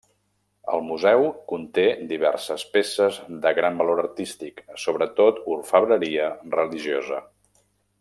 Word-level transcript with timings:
El 0.77 0.81
Museu 0.85 1.25
conté 1.51 1.83
diverses 2.13 2.65
peces 2.77 3.21
de 3.45 3.53
gran 3.61 3.79
valor 3.83 4.03
artístic, 4.07 4.67
sobretot 4.89 5.45
orfebreria 5.59 6.35
religiosa. 6.61 7.27